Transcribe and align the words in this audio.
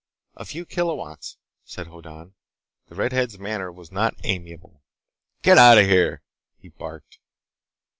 "A 0.35 0.45
few 0.45 0.65
kilowatts," 0.65 1.37
said 1.63 1.85
Hoddan. 1.85 2.33
The 2.87 2.95
redhead's 2.95 3.37
manner 3.37 3.71
was 3.71 3.91
not 3.91 4.15
amiable. 4.23 4.81
"Get 5.43 5.59
outta 5.59 5.83
here!" 5.83 6.23
he 6.57 6.69
barked. 6.69 7.19